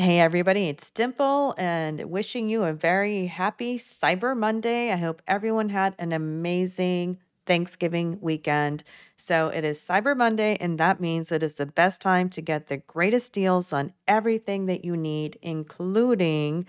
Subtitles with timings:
[0.00, 4.90] Hey, everybody, it's Dimple and wishing you a very happy Cyber Monday.
[4.90, 8.82] I hope everyone had an amazing Thanksgiving weekend.
[9.18, 12.68] So, it is Cyber Monday, and that means it is the best time to get
[12.68, 16.66] the greatest deals on everything that you need, including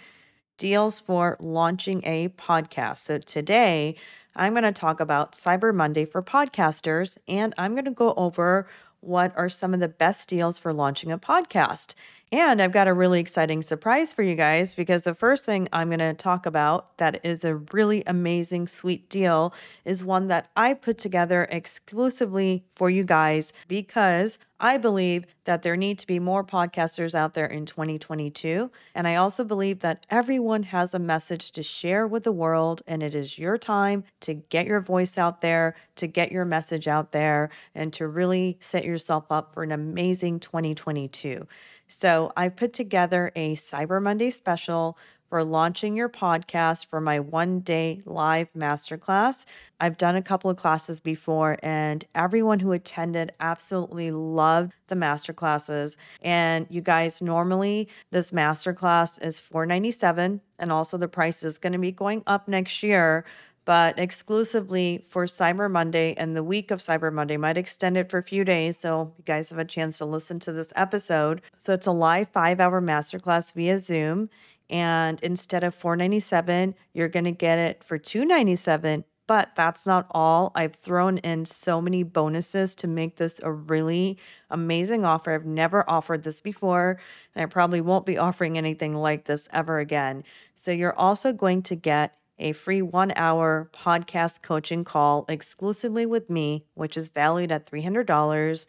[0.57, 2.97] deals for launching a podcast.
[2.97, 3.95] So, today
[4.35, 8.67] I'm going to talk about Cyber Monday for podcasters, and I'm going to go over
[8.99, 11.95] what are some of the best deals for launching a podcast.
[12.33, 15.89] And I've got a really exciting surprise for you guys because the first thing I'm
[15.89, 20.73] going to talk about that is a really amazing, sweet deal is one that I
[20.75, 26.43] put together exclusively for you guys because I believe that there need to be more
[26.43, 28.71] podcasters out there in 2022.
[28.95, 33.01] And I also believe that everyone has a message to share with the world, and
[33.01, 37.11] it is your time to get your voice out there, to get your message out
[37.11, 41.47] there, and to really set yourself up for an amazing 2022.
[41.91, 44.97] So I put together a Cyber Monday special
[45.29, 49.43] for launching your podcast for my one day live masterclass.
[49.79, 55.97] I've done a couple of classes before, and everyone who attended absolutely loved the masterclasses.
[56.21, 61.79] And you guys, normally this masterclass is 497, and also the price is going to
[61.79, 63.25] be going up next year
[63.71, 67.37] but exclusively for Cyber Monday and the week of Cyber Monday.
[67.37, 70.39] Might extend it for a few days so you guys have a chance to listen
[70.41, 71.41] to this episode.
[71.55, 74.29] So it's a live five hour masterclass via Zoom.
[74.69, 80.51] And instead of 497, you're going to get it for 297 but that's not all.
[80.55, 84.17] I've thrown in so many bonuses to make this a really
[84.49, 85.31] amazing offer.
[85.31, 86.99] I've never offered this before,
[87.33, 90.25] and I probably won't be offering anything like this ever again.
[90.53, 96.29] So, you're also going to get a free one hour podcast coaching call exclusively with
[96.29, 98.65] me, which is valued at $300.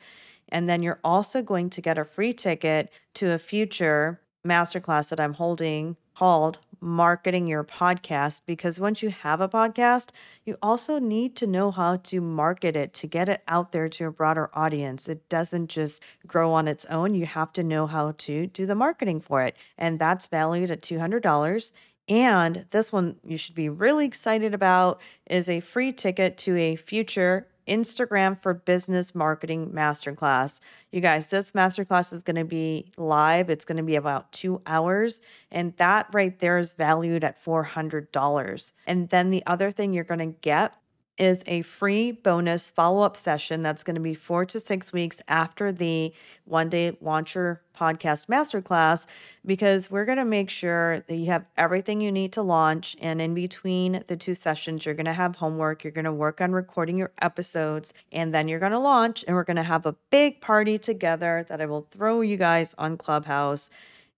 [0.50, 5.20] And then you're also going to get a free ticket to a future masterclass that
[5.20, 8.42] I'm holding called Marketing Your Podcast.
[8.44, 10.10] Because once you have a podcast,
[10.44, 14.06] you also need to know how to market it to get it out there to
[14.06, 15.08] a broader audience.
[15.08, 17.14] It doesn't just grow on its own.
[17.14, 19.56] You have to know how to do the marketing for it.
[19.78, 21.70] And that's valued at $200.
[22.08, 26.76] And this one you should be really excited about is a free ticket to a
[26.76, 30.58] future Instagram for Business Marketing Masterclass.
[30.90, 33.50] You guys, this masterclass is going to be live.
[33.50, 35.20] It's going to be about two hours.
[35.50, 38.72] And that right there is valued at $400.
[38.86, 40.74] And then the other thing you're going to get
[41.18, 45.20] is a free bonus follow up session that's going to be four to six weeks
[45.28, 46.12] after the
[46.44, 49.06] one day launcher podcast masterclass
[49.44, 52.96] because we're going to make sure that you have everything you need to launch.
[53.00, 55.84] And in between the two sessions, you're going to have homework.
[55.84, 59.24] You're going to work on recording your episodes, and then you're going to launch.
[59.26, 62.74] And we're going to have a big party together that I will throw you guys
[62.78, 63.70] on Clubhouse.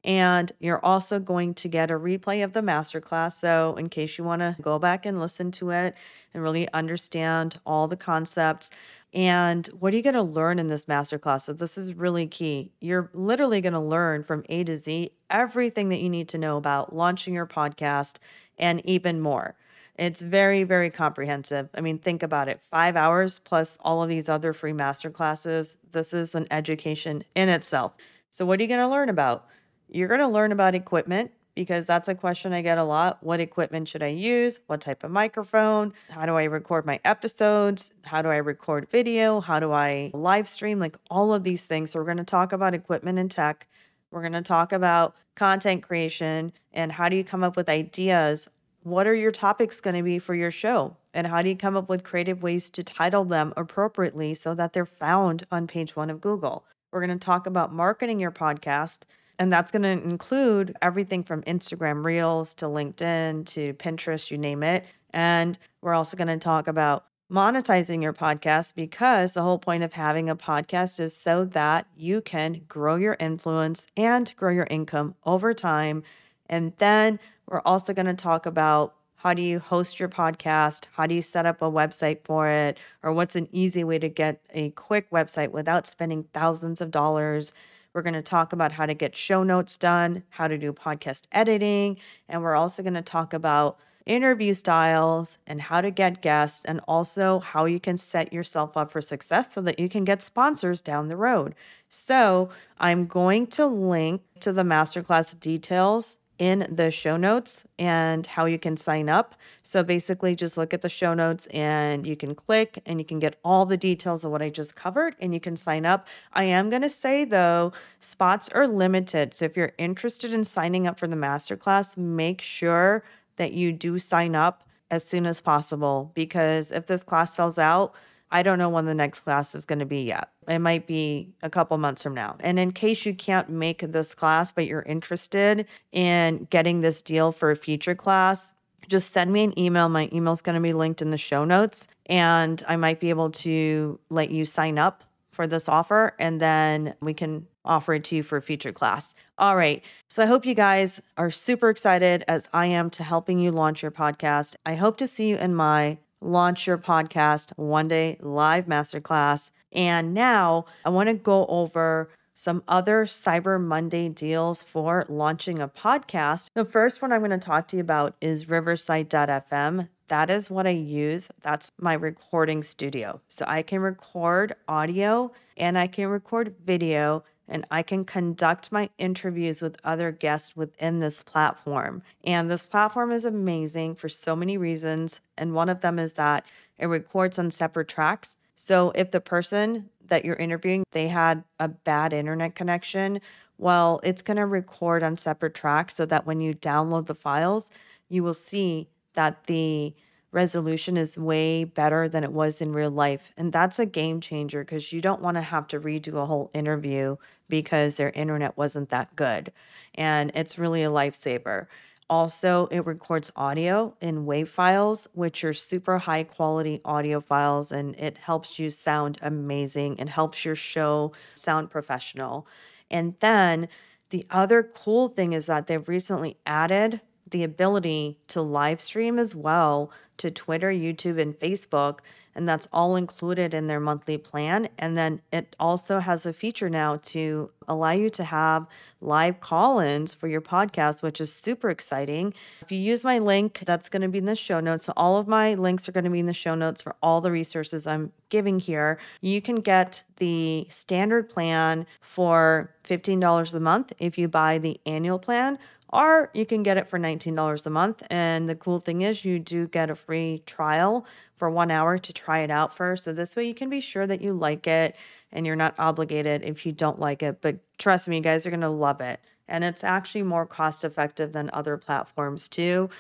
[0.05, 3.41] And you're also going to get a replay of the masterclass.
[3.41, 5.95] So, in case you want to go back and listen to it
[6.35, 8.69] and really understand all the concepts,
[9.15, 11.43] and what are you going to learn in this masterclass?
[11.43, 12.71] So, this is really key.
[12.81, 16.59] You're literally going to learn from A to Z everything that you need to know
[16.59, 18.17] about launching your podcast
[18.59, 19.57] and even more.
[19.97, 21.69] It's very, very comprehensive.
[21.75, 25.77] I mean, think about it five hours plus all of these other free masterclasses.
[25.93, 27.95] This is an education in itself.
[28.31, 29.47] So, what are you going to learn about?
[29.89, 33.23] You're going to learn about equipment because that's a question I get a lot.
[33.23, 34.61] What equipment should I use?
[34.67, 35.93] What type of microphone?
[36.11, 37.93] How do I record my episodes?
[38.03, 39.41] How do I record video?
[39.41, 40.79] How do I live stream?
[40.79, 41.93] Like all of these things.
[41.93, 43.69] So, we're going to talk about equipment and tech.
[44.11, 48.49] We're going to talk about content creation and how do you come up with ideas?
[48.83, 50.97] What are your topics going to be for your show?
[51.15, 54.73] And how do you come up with creative ways to title them appropriately so that
[54.73, 56.65] they're found on page one of Google?
[56.93, 59.01] We're going to talk about marketing your podcast
[59.39, 64.63] and that's going to include everything from Instagram Reels to LinkedIn to Pinterest, you name
[64.63, 64.85] it.
[65.11, 69.93] And we're also going to talk about monetizing your podcast because the whole point of
[69.93, 75.15] having a podcast is so that you can grow your influence and grow your income
[75.25, 76.03] over time.
[76.49, 80.85] And then we're also going to talk about how do you host your podcast?
[80.93, 82.79] How do you set up a website for it?
[83.03, 87.53] Or what's an easy way to get a quick website without spending thousands of dollars?
[87.95, 91.29] We're going to talk about how to get show notes done, how to do podcast
[91.31, 91.97] editing,
[92.29, 96.81] and we're also going to talk about interview styles and how to get guests, and
[96.89, 100.83] also how you can set yourself up for success so that you can get sponsors
[100.83, 101.55] down the road.
[101.89, 108.45] So, I'm going to link to the masterclass details in the show notes and how
[108.45, 109.35] you can sign up.
[109.63, 113.19] So basically, just look at the show notes and you can click and you can
[113.19, 116.07] get all the details of what I just covered and you can sign up.
[116.35, 119.33] I am going to say though, spots are limited.
[119.33, 123.05] So if you're interested in signing up for the masterclass, make sure
[123.37, 127.95] that you do sign up as soon as possible because if this class sells out,
[128.31, 130.31] I don't know when the next class is going to be yet.
[130.49, 132.37] It might be a couple months from now.
[132.41, 137.33] And in case you can't make this class, but you're interested in getting this deal
[137.33, 138.53] for a future class,
[138.89, 139.89] just send me an email.
[139.89, 143.11] My email is going to be linked in the show notes, and I might be
[143.11, 148.05] able to let you sign up for this offer, and then we can offer it
[148.05, 149.15] to you for a future class.
[149.39, 149.83] All right.
[150.09, 153.83] So I hope you guys are super excited as I am to helping you launch
[153.83, 154.55] your podcast.
[154.65, 159.51] I hope to see you in my Launch Your Podcast One Day Live Masterclass.
[159.73, 165.69] And now I want to go over some other Cyber Monday deals for launching a
[165.69, 166.49] podcast.
[166.55, 169.89] The first one I'm going to talk to you about is Riverside.fm.
[170.09, 171.29] That is what I use.
[171.43, 173.21] That's my recording studio.
[173.29, 178.89] So I can record audio and I can record video and I can conduct my
[178.99, 182.03] interviews with other guests within this platform.
[182.25, 185.21] And this platform is amazing for so many reasons.
[185.37, 186.47] And one of them is that
[186.79, 188.37] it records on separate tracks.
[188.57, 193.21] So if the person that you're interviewing, they had a bad internet connection,
[193.59, 197.71] well, it's going to record on separate tracks so that when you download the files,
[198.09, 199.95] you will see that the
[200.35, 203.33] resolution is way better than it was in real life.
[203.37, 206.51] And that's a game changer because you don't want to have to redo a whole
[206.53, 207.17] interview
[207.49, 209.53] because their internet wasn't that good.
[209.95, 211.67] And it's really a lifesaver.
[212.11, 217.97] Also, it records audio in WAV files, which are super high quality audio files, and
[217.97, 222.47] it helps you sound amazing and helps your show sound professional.
[222.91, 223.69] And then
[224.11, 227.01] the other cool thing is that they've recently added
[227.31, 232.01] the ability to live stream as well to Twitter, YouTube, and Facebook.
[232.37, 234.69] And that's all included in their monthly plan.
[234.79, 238.67] And then it also has a feature now to allow you to have
[239.01, 242.35] live call ins for your podcast, which is super exciting.
[242.61, 244.87] If you use my link, that's going to be in the show notes.
[244.87, 247.21] So all of my links are going to be in the show notes for all
[247.21, 248.99] the resources I'm giving here.
[249.21, 255.21] You can get the standard plan for $15 a month if you buy the annual
[255.21, 255.59] plan
[255.95, 258.03] or you can get it for $19 a month.
[258.11, 261.07] And the cool thing is, you do get a free trial
[261.37, 263.05] for one hour to try it out first.
[263.05, 264.97] So this way you can be sure that you like it
[265.33, 267.41] and you're not obligated if you don't like it.
[267.41, 269.21] But trust me, you guys are going to love it.
[269.47, 272.91] And it's actually more cost effective than other platforms too.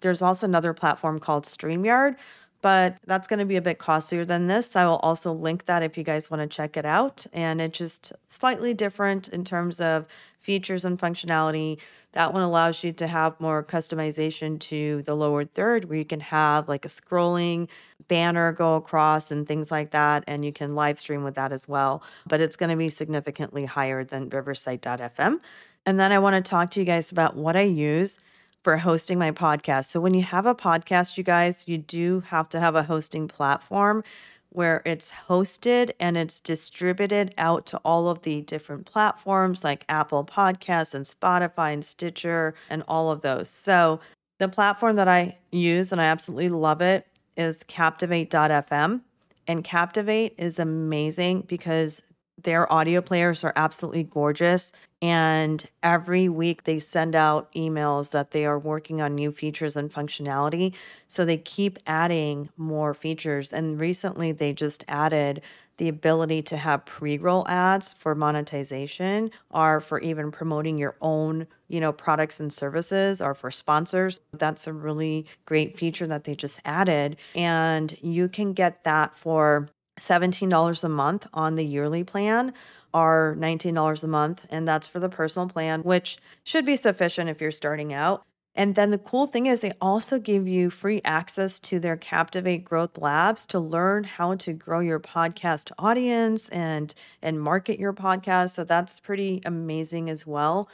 [0.00, 2.16] There's also another platform called StreamYard,
[2.62, 4.76] but that's going to be a bit costlier than this.
[4.76, 7.26] I will also link that if you guys want to check it out.
[7.32, 10.06] And it's just slightly different in terms of
[10.40, 11.78] features and functionality.
[12.12, 16.20] That one allows you to have more customization to the lower third, where you can
[16.20, 17.68] have like a scrolling
[18.08, 20.24] banner go across and things like that.
[20.26, 22.02] And you can live stream with that as well.
[22.26, 25.40] But it's going to be significantly higher than Riverside.fm.
[25.86, 28.18] And then I want to talk to you guys about what I use
[28.62, 29.86] for hosting my podcast.
[29.86, 33.28] So, when you have a podcast, you guys, you do have to have a hosting
[33.28, 34.04] platform
[34.50, 40.24] where it's hosted and it's distributed out to all of the different platforms like Apple
[40.24, 43.48] Podcasts and Spotify and Stitcher and all of those.
[43.48, 44.00] So,
[44.38, 49.00] the platform that I use and I absolutely love it is Captivate.fm.
[49.46, 52.02] And Captivate is amazing because
[52.42, 54.72] their audio players are absolutely gorgeous.
[55.02, 59.90] And every week they send out emails that they are working on new features and
[59.92, 60.74] functionality.
[61.08, 63.52] So they keep adding more features.
[63.52, 65.42] And recently they just added
[65.78, 71.80] the ability to have pre-roll ads for monetization or for even promoting your own, you
[71.80, 74.20] know, products and services or for sponsors.
[74.34, 77.16] That's a really great feature that they just added.
[77.34, 79.70] And you can get that for
[80.00, 82.52] $17 a month on the yearly plan
[82.92, 87.40] are $19 a month, and that's for the personal plan, which should be sufficient if
[87.40, 88.24] you're starting out.
[88.56, 92.64] And then the cool thing is, they also give you free access to their Captivate
[92.64, 96.92] Growth Labs to learn how to grow your podcast audience and
[97.22, 98.54] and market your podcast.
[98.56, 100.68] So that's pretty amazing as well.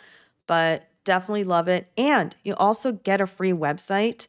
[0.46, 1.90] But definitely love it.
[1.98, 4.26] And you also get a free website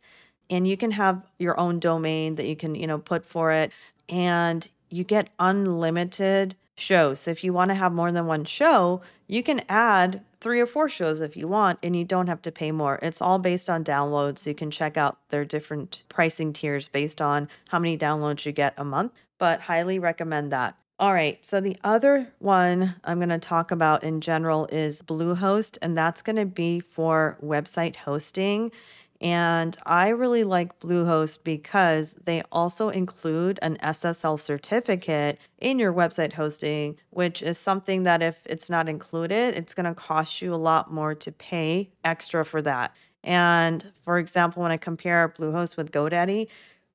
[0.49, 3.71] and you can have your own domain that you can, you know, put for it.
[4.09, 7.21] And you get unlimited shows.
[7.21, 10.67] So if you want to have more than one show, you can add three or
[10.67, 12.99] four shows if you want, and you don't have to pay more.
[13.01, 14.45] It's all based on downloads.
[14.45, 18.73] You can check out their different pricing tiers based on how many downloads you get
[18.77, 20.75] a month, but highly recommend that.
[20.99, 21.43] All right.
[21.45, 26.21] So the other one I'm going to talk about in general is Bluehost, and that's
[26.21, 28.71] going to be for website hosting.
[29.19, 36.33] And I really like Bluehost because they also include an SSL certificate in your website
[36.33, 40.55] hosting, which is something that if it's not included, it's going to cost you a
[40.55, 42.93] lot more to pay extra for that.
[43.23, 46.47] And for example, when I compare Bluehost with GoDaddy,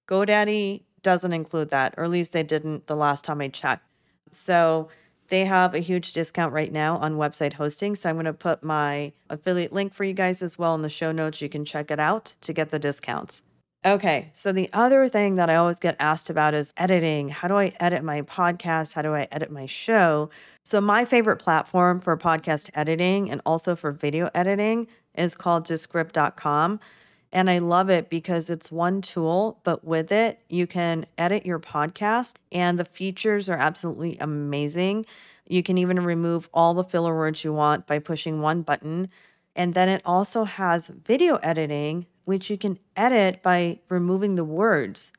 [0.06, 3.84] GoDaddy doesn't include that, or at least they didn't the last time I checked.
[4.30, 4.88] So
[5.32, 7.96] they have a huge discount right now on website hosting.
[7.96, 10.90] So I'm going to put my affiliate link for you guys as well in the
[10.90, 11.40] show notes.
[11.40, 13.40] You can check it out to get the discounts.
[13.86, 17.30] Okay, so the other thing that I always get asked about is editing.
[17.30, 18.92] How do I edit my podcast?
[18.92, 20.28] How do I edit my show?
[20.64, 26.78] So, my favorite platform for podcast editing and also for video editing is called Descript.com.
[27.32, 31.58] And I love it because it's one tool, but with it, you can edit your
[31.58, 35.06] podcast, and the features are absolutely amazing.
[35.48, 39.08] You can even remove all the filler words you want by pushing one button.
[39.56, 45.10] And then it also has video editing, which you can edit by removing the words.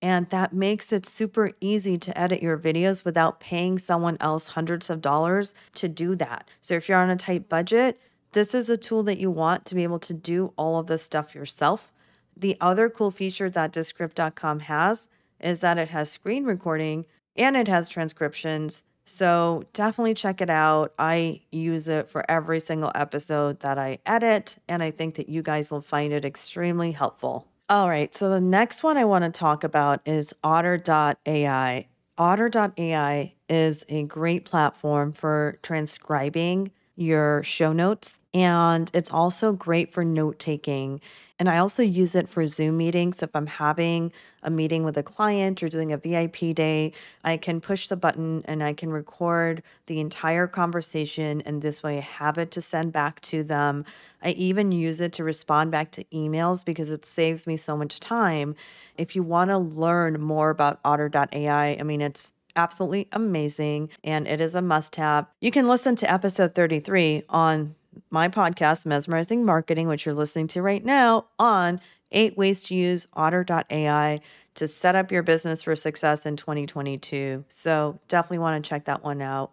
[0.00, 4.90] And that makes it super easy to edit your videos without paying someone else hundreds
[4.90, 6.48] of dollars to do that.
[6.60, 8.00] So if you're on a tight budget,
[8.32, 11.02] this is a tool that you want to be able to do all of this
[11.02, 11.92] stuff yourself.
[12.36, 15.06] The other cool feature that Descript.com has
[15.40, 18.82] is that it has screen recording and it has transcriptions.
[19.04, 20.94] So definitely check it out.
[20.98, 25.42] I use it for every single episode that I edit, and I think that you
[25.42, 27.48] guys will find it extremely helpful.
[27.68, 31.86] All right, so the next one I want to talk about is Otter.ai.
[32.18, 38.18] Otter.ai is a great platform for transcribing your show notes.
[38.34, 41.00] And it's also great for note taking.
[41.38, 43.22] And I also use it for Zoom meetings.
[43.22, 46.92] If I'm having a meeting with a client or doing a VIP day,
[47.24, 51.42] I can push the button and I can record the entire conversation.
[51.42, 53.84] And this way I have it to send back to them.
[54.22, 58.00] I even use it to respond back to emails because it saves me so much
[58.00, 58.54] time.
[58.96, 64.40] If you want to learn more about otter.ai, I mean, it's absolutely amazing and it
[64.40, 65.26] is a must have.
[65.40, 67.74] You can listen to episode 33 on
[68.10, 71.80] my podcast, Mesmerizing Marketing, which you're listening to right now, on
[72.10, 74.20] eight ways to use otter.ai
[74.54, 77.44] to set up your business for success in 2022.
[77.48, 79.52] So definitely want to check that one out.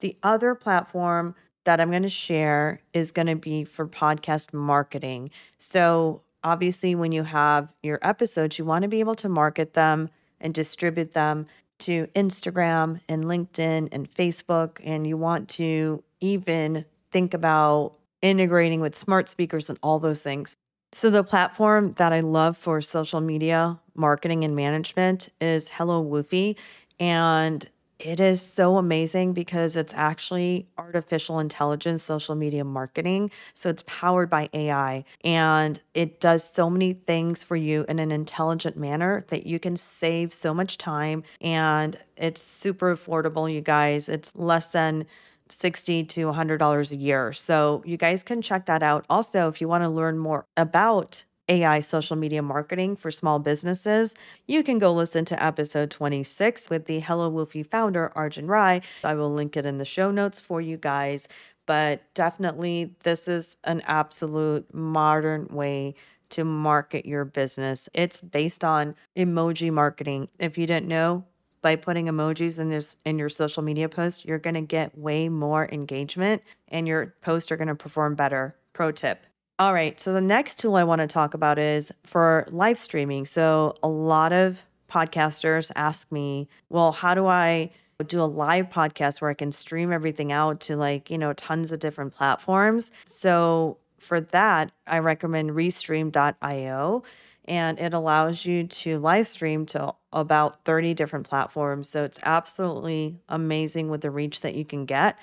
[0.00, 1.34] The other platform
[1.64, 5.30] that I'm going to share is going to be for podcast marketing.
[5.58, 10.08] So obviously, when you have your episodes, you want to be able to market them
[10.40, 11.46] and distribute them
[11.80, 18.94] to Instagram and LinkedIn and Facebook, and you want to even think about integrating with
[18.94, 20.54] smart speakers and all those things.
[20.92, 26.56] So, the platform that I love for social media marketing and management is Hello Woofy.
[26.98, 27.66] And
[27.98, 33.30] it is so amazing because it's actually artificial intelligence social media marketing.
[33.54, 38.12] So it's powered by AI and it does so many things for you in an
[38.12, 44.08] intelligent manner that you can save so much time and it's super affordable, you guys.
[44.08, 45.06] It's less than
[45.48, 47.32] 60 to $100 a year.
[47.32, 49.06] So you guys can check that out.
[49.08, 54.14] Also, if you want to learn more about AI social media marketing for small businesses,
[54.46, 58.82] you can go listen to episode 26 with the Hello Woofy founder, Arjun Rai.
[59.04, 61.28] I will link it in the show notes for you guys.
[61.66, 65.94] But definitely, this is an absolute modern way
[66.30, 67.88] to market your business.
[67.92, 70.28] It's based on emoji marketing.
[70.38, 71.24] If you didn't know,
[71.62, 75.28] by putting emojis in this in your social media post, you're going to get way
[75.28, 78.54] more engagement and your posts are going to perform better.
[78.72, 79.26] Pro tip.
[79.58, 79.98] All right.
[79.98, 83.24] So the next tool I want to talk about is for live streaming.
[83.24, 87.70] So a lot of podcasters ask me, well, how do I
[88.06, 91.72] do a live podcast where I can stream everything out to like, you know, tons
[91.72, 92.90] of different platforms?
[93.06, 97.02] So for that, I recommend restream.io
[97.46, 101.88] and it allows you to live stream to about 30 different platforms.
[101.88, 105.16] So it's absolutely amazing with the reach that you can get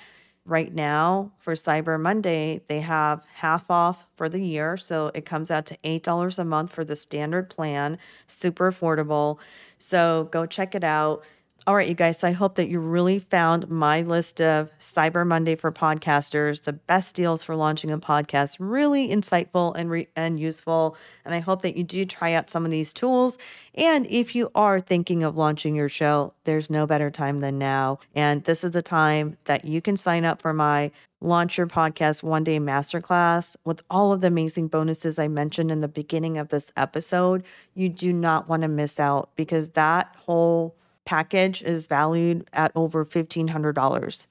[0.45, 4.77] right now for Cyber Monday, they have half off for the year.
[4.77, 7.97] So it comes out to $8 a month for the standard plan,
[8.27, 9.39] super affordable.
[9.79, 11.23] So go check it out.
[11.65, 12.20] All right, you guys.
[12.20, 16.74] So I hope that you really found my list of Cyber Monday for podcasters, the
[16.74, 20.98] best deals for launching a podcast, really insightful and re- and useful.
[21.24, 23.38] And I hope that you do try out some of these tools.
[23.75, 28.00] And if you are thinking of launching your show, there's no better time than now.
[28.13, 30.91] And this is the time that you can sign up for my
[31.22, 35.79] Launch Your Podcast One Day Masterclass with all of the amazing bonuses I mentioned in
[35.79, 37.46] the beginning of this episode.
[37.74, 43.05] You do not want to miss out because that whole package is valued at over
[43.05, 44.27] $1,500.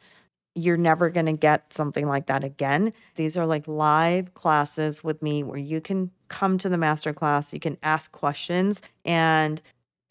[0.54, 2.92] You're never going to get something like that again.
[3.16, 7.60] These are like live classes with me where you can come to the masterclass, you
[7.60, 9.62] can ask questions, and